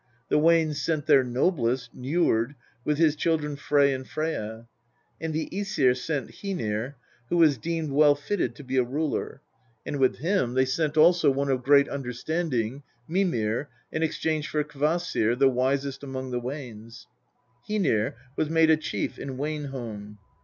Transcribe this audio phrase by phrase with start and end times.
[0.29, 4.65] The Wanes sent their noblest, Njord, with his children Frey and Freyja;
[5.19, 6.95] and the ^Esir sent Hcenir,
[7.29, 9.43] who was deemed well fitted to be a ruler,
[9.85, 15.37] and with him they sent also one of great understanding, Mirriir, in exchange for Kvasir,
[15.37, 17.05] the wisest among the Wanes.
[17.69, 20.17] Hcenir was made a chief in Wane home.